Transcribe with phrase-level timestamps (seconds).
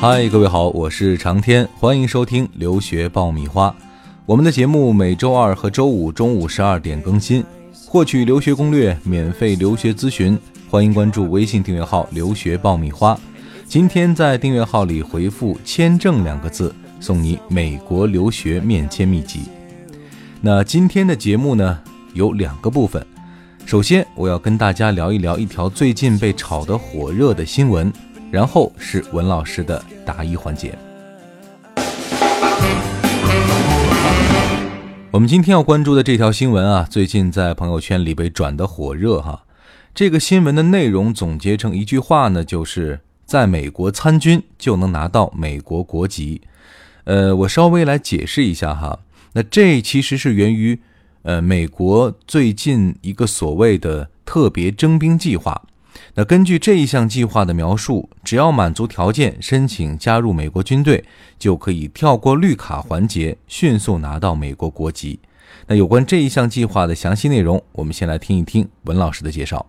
[0.00, 3.74] 嗨，各位好，我是长天，欢迎收听留学爆米花。
[4.26, 7.44] 我们的节目每周二和周五中午十二点更新。
[7.84, 10.38] 获取留学攻略、免费留学咨询，
[10.70, 13.18] 欢迎关注微信订阅号“留学爆米花”。
[13.66, 19.40] 今天在订阅号里回复“签证”两个字，送你美国留学面签秘籍。
[20.40, 21.76] 那今天的节目呢，
[22.14, 23.04] 有两个部分。
[23.66, 27.92] 首先，我要跟大家聊一聊一条最近被炒得火热的新闻。
[28.30, 30.76] 然后是文老师的答疑环节。
[35.10, 39.44] 我们今天要关注的这条新闻啊，最近在朋友圈里被转得火热哈。
[39.94, 46.42] 这个新闻的内容总结成一句话呢，就是在美国参军就能拿到美国国籍。
[47.04, 49.00] 呃，我稍微来解释一下哈。
[49.32, 50.78] 那这其实是源于
[51.22, 55.62] 呃美国最近一个所谓的特别征兵计划。
[56.14, 61.04] 那根据这一项计划的描述，只要满足条件，申请加入美国军队，
[61.38, 65.20] 就可以跳过绿卡环节，迅速拿到美国国籍。
[65.66, 69.64] 那有关这一项计划的详细内容，我们先来听一听文老师的介绍。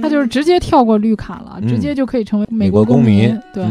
[0.00, 3.38] 他就是直接跳过绿卡了，直接就可以成为美国公民。
[3.54, 3.64] 对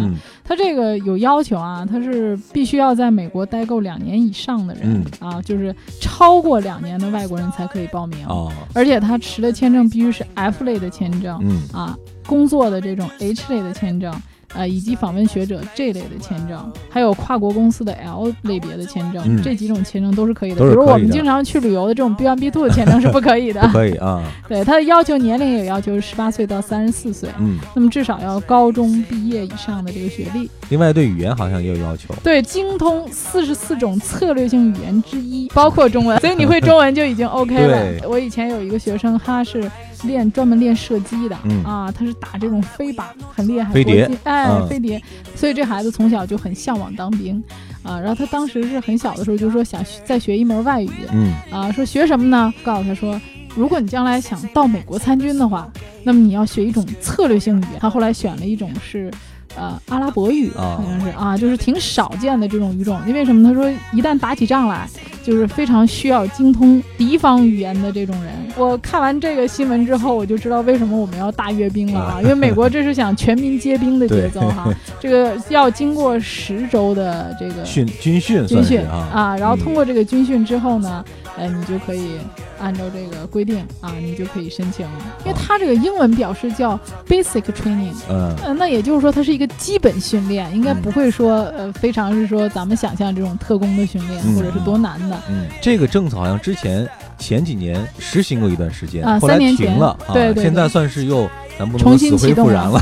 [0.44, 8.26] 他这个有要求啊，他是必须要在美国待够两年以上的人啊，就是超过两年的外国人才可以报名。
[8.74, 11.40] 而且他持的签证必须是 F 类的签证
[11.72, 14.14] 啊，工作的这种 H 类的签证。
[14.56, 20.58] 呃，以及访问学者这类的签证，还有跨国公司的 L 类别的签证，这几种签证都是可以的。
[20.58, 23.62] 比如我们经常去旅游的这种 B1、B2 的签证是不可以的。
[23.74, 24.24] 可以啊。
[24.48, 27.30] 对，它的要求年龄也要求是十八岁到三十四岁。
[27.40, 27.58] 嗯。
[27.76, 30.50] 那么至少要高中毕业以上的这个学历。
[30.70, 32.14] 另外，对语言好像也有要求。
[32.24, 36.20] 对，精通四十四种策略性语言之一，包括中文。
[36.20, 38.08] 所以你会中文就已经 OK 了。
[38.08, 39.70] 我以前有一个学生，他是。
[40.04, 43.74] 练专门练射击的啊，他是打这种飞靶，很厉害。
[43.74, 45.02] 飞碟，哎，飞碟。
[45.36, 47.42] 所以这孩子从小就很向往当兵
[47.84, 48.00] 啊。
[48.00, 52.54] 然后他当时是很小的时候就说想再学一门外语，嗯啊，说学什么呢？
[52.64, 53.20] 告诉他说，
[53.56, 55.72] 如果你将来想到美国参军的话，
[56.04, 57.80] 那么你要学一种策略性语言。
[57.80, 59.12] 他后来选了一种是。
[59.56, 63.00] 呃，阿拉伯语好像是啊，就是挺少见的这种语种。
[63.06, 63.48] 因为什么？
[63.48, 64.90] 他说一旦打起仗来，
[65.24, 68.34] 就是非常需要精通敌方语言的这种人。
[68.56, 72.20] 我看完这个新闻之后，我就知道为什么我们要大阅兵了啊！
[72.22, 74.72] 因为美国这是想全民皆兵的节奏哈。
[75.00, 81.04] 这个要经过十周的这个训军训军训啊，然后通过这个军训之后呢，
[81.38, 82.18] 哎，你就可以
[82.60, 84.94] 按照这个规定啊，你就可以申请了。
[85.26, 89.48] 因为它这个英文表示叫 basic training，嗯，那也就是说它是一个。
[89.64, 95.18] 基本训练应该不会说，呃，非常是说咱们想象这种特工的训练，或者是多难的。
[95.30, 102.82] 嗯，这个政策好像之前前几年实行过一段时间，啊，后来停了，对对，现在算是又咱不能死灰复燃了，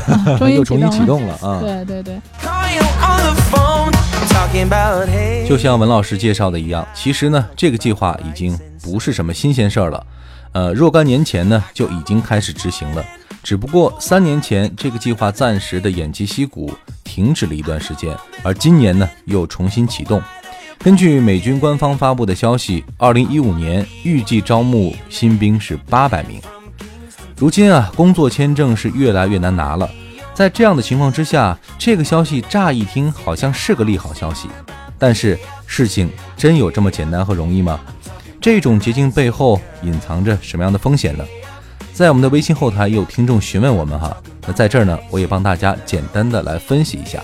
[0.50, 1.60] 又重新启动了啊。
[1.62, 2.16] 对对 对。
[5.48, 10.06] 就像文老师介绍的一样，其实呢，这个计划已经不是什么新鲜事儿了，
[10.54, 13.04] 呃，若干年前呢就已经开始执行了。
[13.44, 16.72] 只不过三年前，这个计划暂时的偃旗息鼓，
[17.04, 20.22] 停止了一段时间，而今年呢又重新启动。
[20.78, 26.40] 根据美军官方发布的消息，二零一五年预计招募新兵是八百名。
[27.36, 29.90] 如今啊，工作签证是越来越难拿了。
[30.34, 34.48] 在这样的情况之下，这个消息乍一听好像是个利好消息，
[34.98, 35.38] 但是
[35.68, 37.80] 事情真有这么简单和容易吗？
[38.40, 41.24] 这种捷径背后隐藏着什么样的风险呢？
[41.94, 44.16] 在我们的微信后台有听众询问我们哈，
[44.48, 47.22] 那在这儿呢，我也帮大家简单的来分析一下。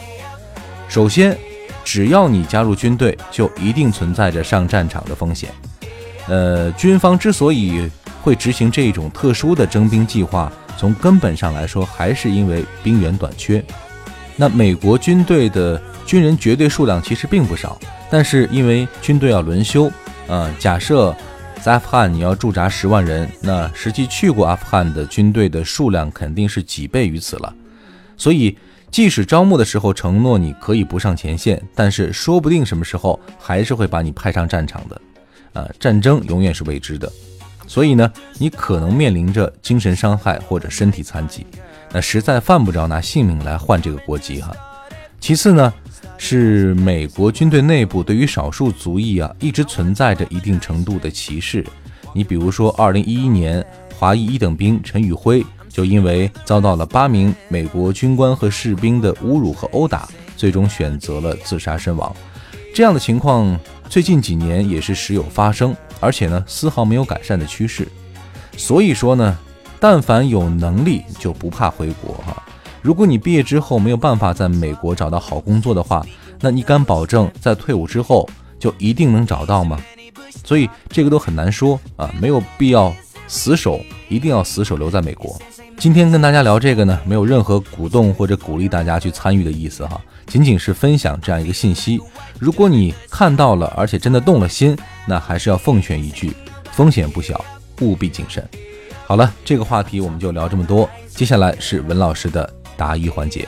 [0.87, 1.35] 首先，
[1.83, 5.49] 只要你加入军队，就一定存在着上战场的风险。
[6.27, 7.89] 呃，军方之所以
[8.21, 13.63] 会执行这种特殊的征兵计划，从根本上来说，还是因为兵源短缺。
[14.35, 17.77] 那美国军队的军人绝对数量其实并不少，
[18.09, 19.91] 但是因为军队要轮休，
[20.27, 21.15] 呃，假设。
[21.59, 27.53] 在阿富汗，你要驻扎十万人，那实际去过阿富汗的军队的数量肯定是几倍于此了。
[28.15, 28.55] 所以，
[28.91, 35.01] 即使招募的时候承诺你可以不上前线，但是说不定什么时候还是会把你派上战场的。
[35.53, 37.11] 呃，战争永远是未知的，
[37.67, 41.45] 所以呢，你可能面临着精神伤害或者身体残疾，
[41.91, 44.51] 那实在犯不着拿性命来换这个国籍哈。
[45.19, 45.71] 其次呢。
[46.19, 51.63] 是美国军队内部对于少数族裔啊，一直存在着一定程度的歧视。
[52.11, 53.63] 你比如说，二零一一年，
[53.95, 62.11] 华裔一等兵陈宇辉就因为遭到了八名美国军官和士兵的侮辱和殴打，最终选择了自杀身亡。
[62.73, 63.55] 这样的情况
[63.87, 67.87] 最近几年也是时有发生，而且呢，丝毫没有改善的趋势。
[68.55, 69.37] 所以说呢，
[69.79, 72.43] 但凡有能力就不怕回国哈。
[72.81, 76.05] 如果你毕业之后没有办法在美国找到好工作的话，
[76.39, 79.79] 那你敢保证在退伍之后就一定能找到吗？
[80.43, 82.93] 所以这个都很难说啊，没有必要
[83.27, 85.37] 死守，一定要死守留在美国。
[85.77, 91.99] 今天跟大家聊这个呢，没有任何鼓动或者鼓励大家去参与的意思哈，仅仅是分享这样一个信息。
[92.39, 94.75] 如果你看到了，而且真的动了心，
[95.07, 96.33] 那还是要奉劝一句：
[96.71, 97.43] 风险不小，
[97.81, 98.47] 务必谨慎。
[99.05, 103.47] 好了，这个话题我们就聊这么多，接下来是文老师的答疑环节。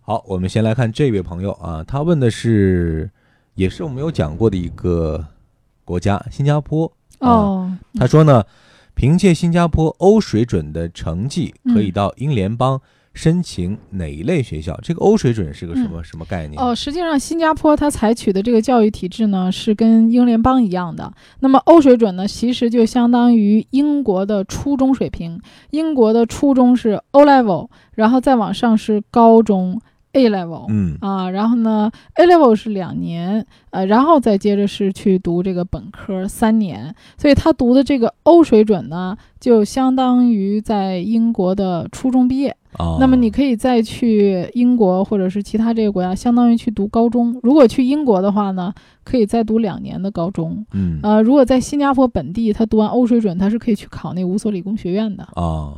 [0.00, 3.10] 好，我们先来看这位朋友啊，他问的是，
[3.54, 5.24] 也是我们有讲过的一个。
[5.84, 8.44] 国家新加坡哦，他说呢，
[8.94, 12.78] 凭借新加坡欧水准的成绩，可以到英联邦
[13.18, 14.78] 申请哪一类学校？
[14.80, 16.62] 这个欧水准是个什么什么概念？
[16.62, 21.12] 哦，实际上新加坡它采取的这个教育体制呢，是跟英联邦一样的。
[21.40, 25.40] 那么欧水准呢，其实就相当于英国的初中水平。
[25.70, 29.80] 英国的初中是 O level，然后再往上是高中。
[30.12, 42.56] A level，嗯啊，然后呢，A level 是两年，呃，然后再接着是去读这个本科三年，所以他读的这个欧水准呢，就相当于在英国的初中毕业。
[42.78, 47.38] 哦，那么你可以再去英国或者是其他这个国家，相当于去读高中。
[47.42, 48.72] 如果去英国的话呢，
[49.04, 50.64] 可以再读两年的高中。
[50.72, 55.24] 嗯，呃，如果在新加坡本地，他读完欧水准，他是可以去考那五所理工学院的。
[55.34, 55.74] 啊。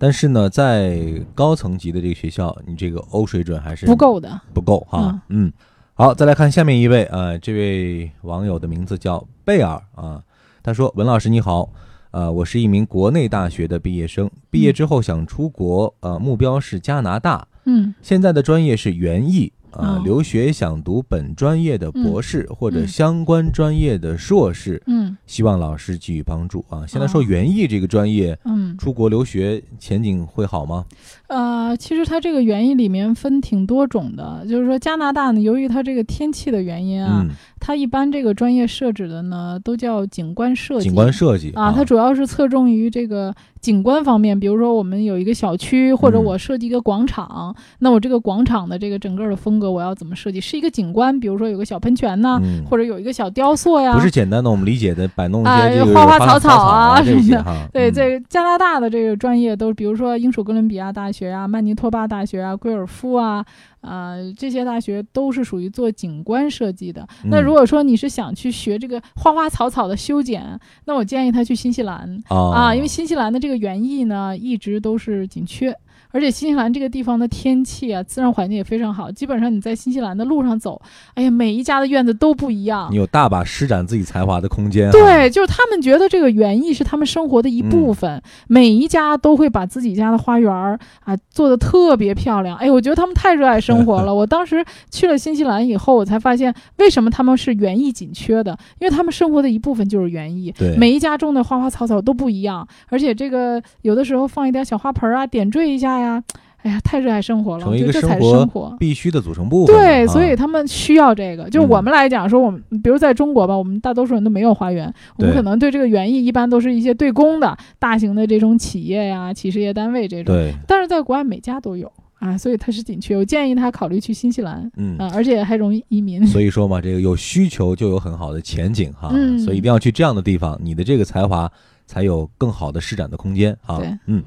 [0.00, 1.02] 但是呢，在
[1.34, 5.20] 高层级的这个学校，你这个欧水准还是不够的，不够哈。
[5.28, 5.52] 嗯，
[5.94, 10.22] 好，再来看下面一位，呃，这位网友的名字叫贝尔啊，
[10.62, 11.68] 他说：“文老师你好，
[12.10, 26.86] 呃，我是一名国内大学的毕业生，毕业之后想出国，呃，目标是加拿大，嗯，现在的专业是园艺。”啊，留学想读本专业的博士或者相关专业的硕士，嗯，希望老师给予帮助啊。
[26.86, 30.86] 现在说园艺这个专业，嗯，出国留学前景会好吗？
[31.28, 37.24] 呃，其实它这个园艺里面分挺多种的，就是说加拿大呢，由于它这个天气的原因啊，
[37.60, 43.34] 它一般这个专业设置的呢都叫景观设计，景观设计啊，它主要是侧重于这个。
[43.60, 50.40] 景观方面，比如说我们有一个小区，或者我设计一个广场，那我这个广场的这个整个的风格我要怎么设计？
[50.40, 52.40] 是一个景观，比如说有个小喷泉呢，
[52.70, 57.68] 或者有一个小雕塑呀，不是简单的我们理解的摆弄一些这个花花草草啊什么的。
[57.72, 63.44] 对，这加拿大的这个专业都，比如说英属哥伦比亚大学啊、曼尼托巴大学啊、贵尔夫啊。
[63.80, 67.06] 啊，这些大学都是属于做景观设计的。
[67.26, 75.74] 那如果说你是想去学这个花花草草的修剪，那我建议他去新西兰啊，因为新西兰的这个园艺呢一直都是紧缺。
[76.10, 79.10] 而且新西兰这个地方的天气啊，自然环境也非常好。
[79.10, 80.80] 基本上你在新西兰的路上走，
[81.14, 82.88] 哎呀，每一家的院子都不一样。
[82.90, 84.90] 你有大把施展自己才华的空间。
[84.90, 92.56] 对，就是他们觉得这个园艺是他们生活的一部分，每一家都会把自己家的花园儿啊做的特别漂亮。
[92.56, 94.14] 哎，我觉得他们太热爱生活了。
[94.14, 100.52] 我当时去了新西兰以后，我才发现为什么他们是园艺紧缺的，因为他们生活的一部分就是园艺。
[100.56, 105.87] 对，每一家种的花花草草都不一样，而且这个有的时候放一点小花盆啊，点缀一下。
[105.96, 106.22] 呀，
[106.62, 109.74] 哎呀，太热爱生活了，我觉得这才是生活必须的组成部分。
[109.74, 111.48] 对，所以他们需要这个。
[111.48, 120.34] 就我们来讲，说我们，比如在中国吧，我们大多数人都没有花园，我们可能对这个园艺一般都是一些对公的大型的这种企业呀、企事业单位这种。
[120.34, 120.52] 对。
[120.66, 123.16] 但是在国外每家都有啊，所以它是紧缺。
[123.16, 126.26] 我建议他考虑去新西兰，嗯啊，而且还容易移民。
[126.26, 129.10] 所以说嘛，这个有需求就有很好的前景哈，
[129.44, 131.48] 所以一定要去这样的地方，你的这个才华
[131.86, 133.78] 才有更好的施展的空间啊。
[133.78, 134.22] 对，嗯。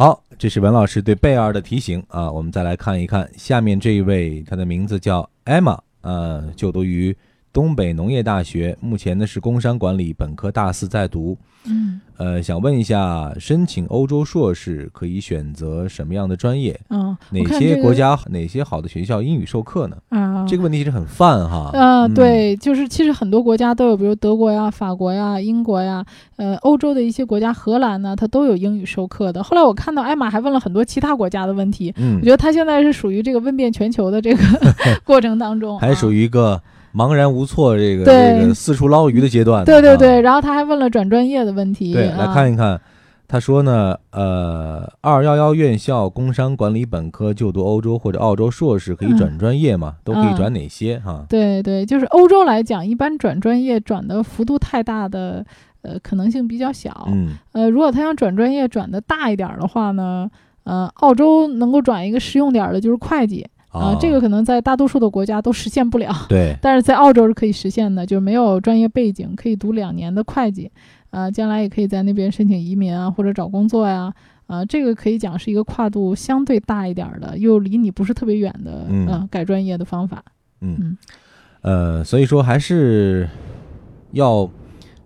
[0.00, 2.30] 好，这是文老师对贝儿的提醒啊。
[2.30, 7.12] 我们再来看一看下面这一位，他的名字叫 Emma，，呃，就读于
[7.52, 11.36] 东北农业大学，目前呢是工商管理本科大四在读。
[11.64, 16.78] 嗯，呃，想问一下，申请欧洲硕士可以选择什么样的专业？
[16.88, 19.96] 嗯，哪些国家、哪些好的学校英语授课呢？
[20.10, 21.70] 啊，这个问题是很泛哈。
[21.74, 26.04] 嗯，对，就是其实很多国家都有，比如德国呀、法国呀、英国呀，
[26.36, 29.42] 呃，欧洲的一些国家，荷兰呢，它都有英语授课的。
[29.42, 34.42] 后来我看到艾玛还问了很多其他国家的问题，嗯，我觉得他现在是属于这个问遍全球的这个
[35.04, 36.62] 过程当中，还属于一个。
[36.98, 39.64] 茫然无措，这个这个四处捞鱼的阶段。
[39.64, 41.92] 对对对，然后他还问了转专业的问题。
[41.92, 42.80] 对，来看一看，
[43.28, 49.94] 他说呢，呃，二幺幺院校工商管理本科就读欧洲或者澳洲硕士可以转专业吗？
[50.02, 50.98] 都可以转哪些？
[50.98, 55.46] 哈，对对，就是欧洲来讲，一般转专业转的幅度太大的，
[55.82, 57.06] 呃，可能性比较小。
[57.12, 60.28] 嗯，呃，如果他想转专业转的大一点的话呢，
[60.64, 63.46] 呃，澳洲能够转一个实用点的，就是会计。
[63.68, 66.12] 啊，这个可能在大多数的国家都实现不了。
[66.28, 70.70] 对， 但是在澳洲是可以实现的，就是没有专业背景，可以读两年的会计。
[71.10, 74.12] 啊，将来也可以在那边申请移民啊，或者找工作呀，
[74.46, 80.22] 啊，这个可以讲是一个跨度相对大一点的，又离你不是特别远的，嗯，改专业的方法。
[80.60, 80.98] 嗯，
[81.62, 83.26] 呃，所以说还是
[84.12, 84.48] 要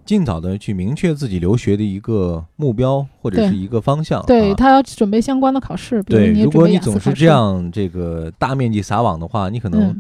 [0.05, 4.23] 尽早的去明确自己留学的一个目标或者是一个方向。
[4.27, 9.95] 对他要准备相关的考试，对，如果你总是这样这个大面积撒网的话，你可能。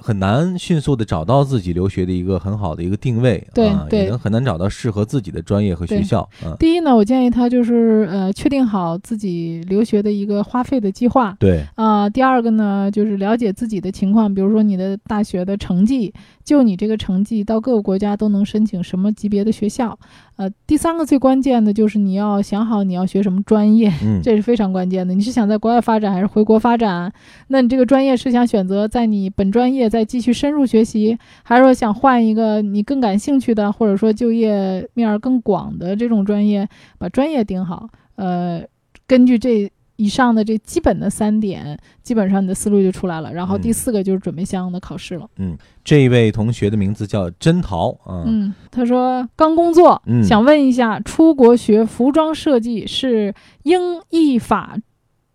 [0.00, 6.28] 很难迅速的找到自己留学的一个很好的一个定位，对，也能很难找到适合自己的专业和学校。
[6.58, 11.36] 第一呢，我建议他就是呃，确定好自己留学的一个花费的计划。
[11.38, 16.12] 对啊，第二个呢，就是了解自己的情况，比如说你的大学的成绩，
[16.44, 19.98] 就你这个成绩到各个国家都能申请什么级别的学校。
[20.36, 25.14] 呃，第三个最关键的就是你要想好你要学什么专业，嗯这是非常关键的。
[25.14, 27.12] 你是想在国外发展还是回国发展？
[27.48, 36.68] 那你这个专业是想选择在你本专业再继续深入学习，还是说想换一个你更感兴趣的，或者说就业面更广的这种专业？
[36.98, 38.62] 把专业定好，呃，
[39.06, 39.70] 根据这。
[39.96, 43.32] 以上的这基本的三点，基本上你的思路就出来了。
[43.32, 45.28] 然后第四个就是准备相应的考试了。
[45.36, 48.24] 嗯，这一位同学的名字叫甄桃啊。
[48.26, 54.76] 嗯，他说刚工作，想问一下，出国学服装设计是英意法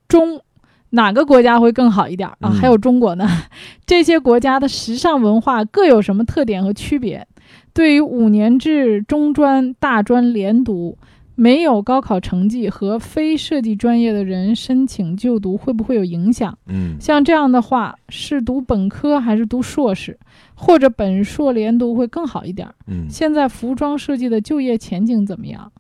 [0.10, 0.42] 中
[0.92, 2.50] 哪个国家会更好一点啊？
[2.50, 3.28] 还有中国呢？
[3.86, 7.28] 这些国家的时尚文化各有什么特点和区别？
[7.74, 10.98] 对于五年制中专、大专连读。
[11.40, 16.58] 没有高考成绩和非设计专业的人申请就读会不会有影响？
[16.66, 20.18] 嗯，像这样的话，是读本科还是读硕士，
[20.56, 22.68] 或者本硕连读会更好一点？
[22.88, 25.72] 嗯，现在服装设计的就业前景怎么样？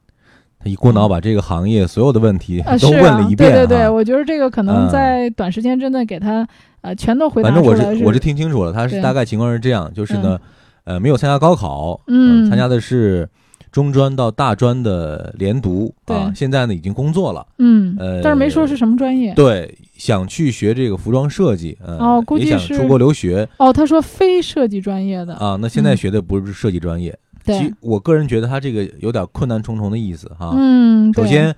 [0.68, 3.52] 他一股脑把这个行业所有的问题都问了一遍。
[3.54, 6.48] 对对对，我觉得这个可能在短时间之内给他
[6.82, 7.62] 呃全都回答出来。
[7.62, 10.40] 反正我是我是听清楚了，他是大概情况是这样，就是呢，
[10.84, 13.30] 呃，没有参加高考，嗯，参加的是。
[13.70, 19.34] 中专到大专的连读啊，现在呢已经工作了，嗯，呃，但是没说是什么专业。
[19.36, 23.48] 对，想去学这个服装设计，哦，估计是出国留学。
[23.58, 27.16] 哦，他说非设计专业的啊，那现在学的不是设计专业。
[27.48, 30.54] 对，我个人觉得他这个有点困难重重的意思哈。
[30.56, 31.56] 嗯，首先。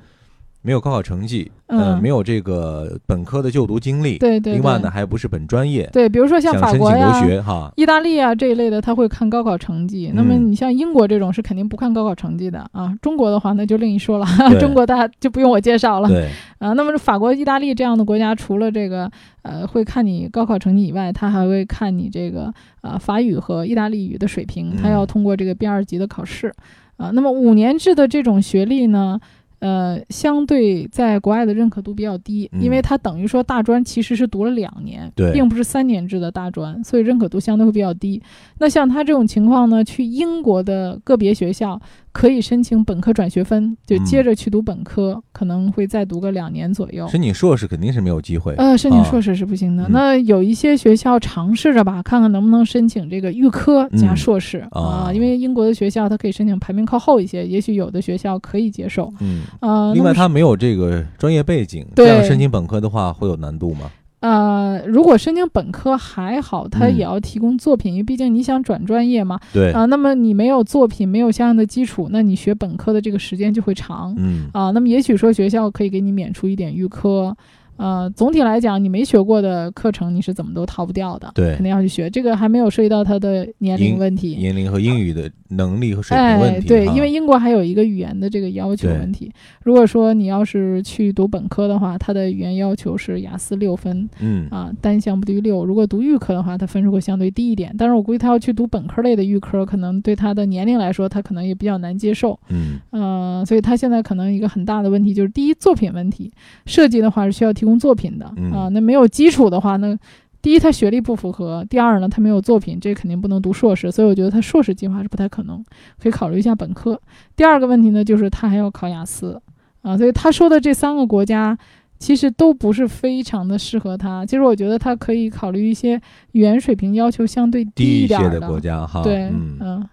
[0.61, 4.53] 没有高考成绩，呃，没有这个本科的就读经历，对对。
[4.53, 10.11] 另外呢，还不是本专业，对，比如说像法国呀、留学哈、意大利啊这一类的，他会看高考成绩。
[10.13, 12.93] 那么你像英国这种是肯定不看高考成绩的啊。
[13.01, 14.25] 中国的话那就另一说了，
[14.59, 16.09] 中国大家就不用我介绍了。
[16.09, 16.27] 对
[16.59, 19.09] 啊，那么法国、意大利这样的国家，除了这个
[19.43, 26.53] 呃会看你高考成绩以外，他还会看你这个呃法语和意大利语的水平，他要通过这个 B 二级的考试
[26.97, 27.11] 啊。
[27.13, 29.17] 那么五年制的这种学历呢？
[29.59, 38.21] 呃，相对在国外的认可度比较低，因为它等于说大专其实是读了两年，并不是三年制的大专，所以认可度相对会比较低。
[38.57, 41.79] 那像他这种情况呢，去英国的个别学校。
[42.19, 47.07] 可以申请本科转学分，就接着去读本科，可能会再读个两年左右。
[47.07, 48.53] 申请硕士肯定是没有机会。
[48.55, 49.87] 呃，申请硕士是不行的。
[49.87, 59.09] 那有一些学校尝试着吧，看看能不能申请这个预科加硕士啊，因为英国的学校它可以申请排名靠后一些，也许有的学校可以接受。
[59.21, 63.89] 嗯呃，另外他没有这个专业背景，这样申请本科的话会有难度吗？
[64.19, 69.39] 呃，如果申请本科还好，他也要提供作品，因为毕竟你想转专业嘛。
[69.53, 74.13] 对啊，那么你没有作品，没有相应的基础，那你学本科的这个时间就会长。
[74.17, 77.35] 嗯啊，那么也许说学校可以给你免除一点预科。
[77.79, 81.31] 呃，总体来讲，你没学过的课程，你是怎么都逃不掉的。
[81.33, 82.09] 对，肯定要去学。
[82.09, 86.67] 这个还没有涉及到他的年龄问题，年龄和英语的能力和水平问题。
[86.67, 89.31] 对，因为英国还有一个语言的这个要求问题。
[89.63, 95.63] 如果说你要是去读本科的话，它的语言要求是雅思六分，嗯啊，单项不低于六。
[95.63, 97.73] 如果读预科的话，它分数会相对低一点。
[97.77, 102.37] 但是我估计他要去读本科类的预科，可能对他的年龄来说，他可能也比较难接受。
[102.49, 106.31] 嗯，呃，所以他现在可能一个很大的问题就是，第一，作品问题。
[106.65, 108.25] 设计的话是需要提供作品的。
[108.55, 109.97] 啊，那没有基础的话，那
[110.41, 115.61] 第一他学历不符合，第二呢他没有作品，这肯定不能读硕士，所以我觉得他硕士计划是不太可能，
[116.01, 116.97] 可以考虑一下本科。
[117.35, 119.41] 第二个问题呢，就是他还要考雅思
[119.81, 121.57] 啊，所以他说的这三个国家
[121.97, 124.25] 其实都不是非常的适合他。
[124.25, 129.03] 其实我觉得他可以考虑一些语言水平要求相对低一些的国家哈。
[129.03, 129.85] 对，嗯。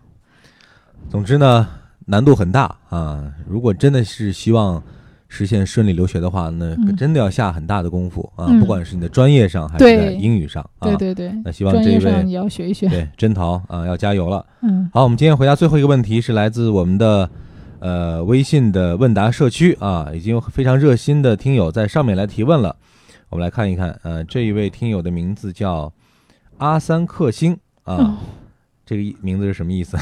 [1.11, 1.69] 总之呢，
[2.05, 3.33] 难度很大啊。
[3.49, 4.81] 如果真的是希望。
[5.29, 8.47] 实现顺利留学的话，那真的要下很大的功夫啊！
[8.61, 10.89] 不管是你的专业上还是在英语上啊。
[10.89, 11.33] 对对对。
[11.45, 12.89] 那希望这位你要学一学。
[12.89, 14.47] 对，甄桃啊，要加油了。
[14.63, 14.89] 嗯。
[14.93, 17.29] 好，我们今天回答最后一个问题，是来自我们的
[17.81, 22.77] 呃微信的问答社区啊，已经有非常热心的听友在上面来提问了。
[23.29, 25.93] 我们来看一看，呃，这一位听友的名字叫
[26.59, 28.19] 阿三克星啊，
[28.87, 29.99] 这个名字是什么意思？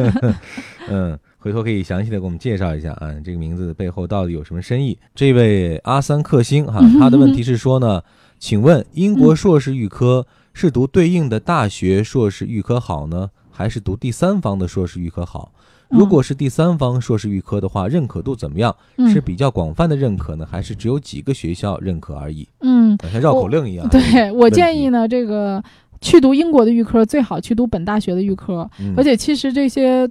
[0.90, 1.18] 嗯。
[1.44, 4.96] 回头可以详细的给我们介绍一下啊，这个名字背后到底有什么深意？
[5.14, 8.00] 这位阿三克星哈，他的问题是说呢，
[8.38, 15.52] 请问英国硕士预科是读对应的大学硕士预科好呢，还是读第三方的硕士预科好？
[15.90, 18.74] 如果是第三方硕士预科的话，认可度怎么样？
[19.12, 22.48] 是比较广泛的认可呢，还是只有几个学校认可而已？
[22.60, 23.86] 嗯，像绕口令一样。
[23.90, 25.62] 对我建议呢，这个
[26.00, 30.08] 去读英国的预科最好去读本大学的预科，而且其实这些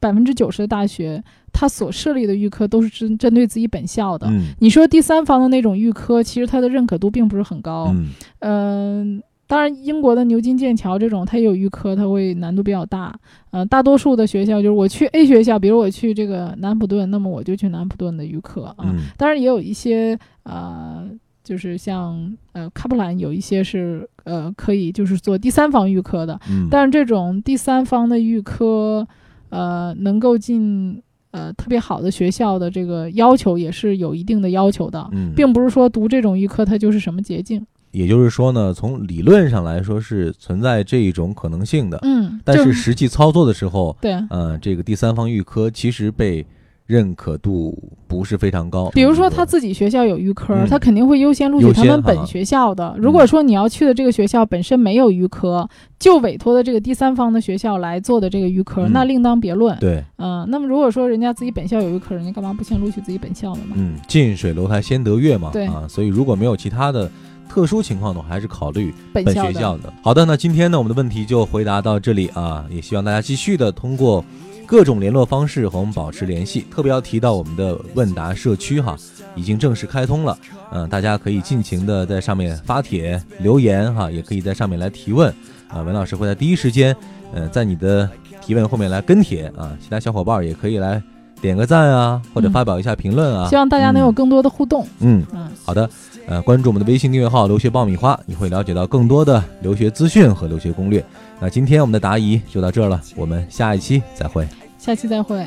[0.00, 1.22] 百分之九十的大学，
[1.52, 4.30] 它所设立的预科都是针针对自己本校的。
[4.58, 7.94] 你说第三方的那种预科，其实它的认可度并不是很高。
[8.40, 9.22] 嗯。
[9.48, 13.16] 当然，英国的牛津、剑桥这种，它也有预科，它会难度比较大。
[13.52, 18.92] 呃，大多数的学校就是我去 A 学校，比如我去这个南普顿，那么我就去南普顿的预科啊。
[19.16, 21.08] 当然，也有一些呃，
[21.44, 26.40] 就是像呃卡普兰有一些是呃可以就是做第三方预科的。
[26.50, 26.66] 嗯。
[26.68, 29.06] 但是这种第三方的预科，
[29.50, 35.32] 呃，能够进呃特别好的学校的这个要求也是有一定的要求的，嗯。
[35.34, 37.64] 并不是说读这种预科它就是什么捷径。
[37.92, 46.44] 也就是说呢，从理论上来说是存在这一种可能性的，嗯，但是实际操作的时候，对，呃，这个第三方预科其实被
[46.86, 47.76] 认可度
[48.06, 48.88] 不是非常高。
[48.90, 52.94] 比如说他自己学校有预科，他肯定会优先录取他们本学校的。
[52.98, 59.76] 如果说你要去的这个学校本身没有预科，就委托的这个第三方的学校来做的这个预科，那另当别论。
[59.78, 63.74] 对，嗯，那么如果说人家自己本校有预科，人家干嘛不先录取自己本校的呢？
[63.74, 65.50] 嗯，近水楼台先得月嘛。
[65.52, 67.10] 对啊，所以如果没有其他的。
[67.48, 69.90] 特殊情况的话，还是考虑本学校的。
[70.02, 74.22] 好的，那今天呢，我们的问题就回答到这里啊，也希望大家继续的通过
[74.66, 76.66] 各种联络方式和我们保持联系。
[76.70, 78.96] 特别要提到我们的问答社区哈，
[79.34, 80.36] 已经正式开通了，
[80.72, 85.32] 嗯，大家可以尽情的在上面发帖留言哈，也可以在上面来提问
[85.68, 86.94] 啊，文老师会在第一时间，
[87.32, 91.02] 呃，在你的提问后面来跟帖啊，其他小伙伴也可以来
[91.40, 94.86] 点个赞啊，或者发表一下评论啊，希望大家能有更多的互动。
[95.00, 95.88] 嗯嗯，好的。
[96.28, 101.04] 呃，关注我们的微信订阅号“留学爆米花”，你会了解到更多的留学资讯和留学攻略。
[101.38, 104.44] 那今天我们的答疑就到这儿了，我们下一期再会。
[104.85, 105.45] 下期再会。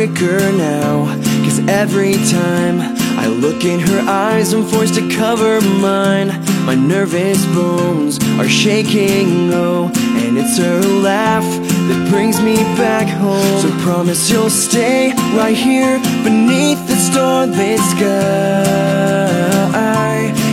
[0.00, 1.04] quicker now
[1.44, 2.78] Cause every time
[3.25, 6.27] I look in her eyes I'm forced to cover mine.
[6.63, 11.43] My nervous bones are shaking, oh And it's her laugh
[11.87, 13.61] that brings me back home.
[13.63, 18.61] So promise you'll stay right here Beneath the starlit sky.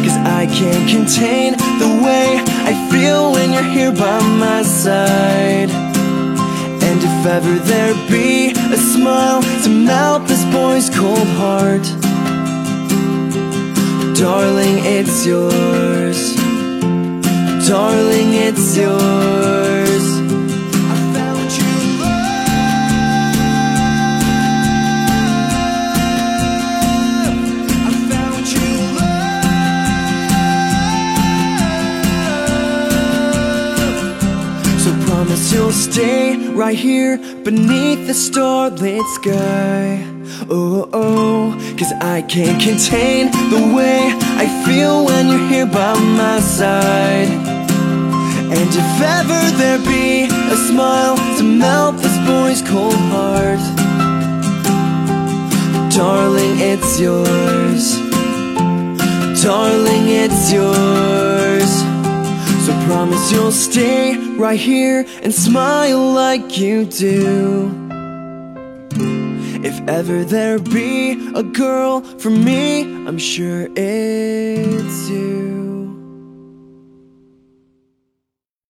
[0.03, 5.69] Cause I can't contain the way I feel when you're here by my side.
[6.89, 11.87] And if ever there be a smile to melt this boy's cold heart
[14.23, 16.37] Darling, it's yours.
[17.67, 20.05] Darling, it's yours.
[20.87, 22.23] I found true love.
[27.89, 28.47] I found
[28.95, 29.43] love.
[34.83, 40.12] So promise you'll stay right here beneath the starlit sky.
[40.51, 44.11] Oh, oh, cause I can't contain the way
[44.43, 47.29] I feel when you're here by my side.
[48.55, 53.61] And if ever there be a smile to melt this boy's cold heart,
[55.95, 57.97] darling, it's yours.
[59.43, 61.71] Darling, it's yours.
[62.67, 67.82] So promise you'll stay right here and smile like you do
[69.89, 75.52] Ever there be a girl for me, I'm sure it's you